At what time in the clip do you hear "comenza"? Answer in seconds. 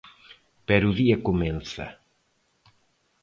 1.27-1.85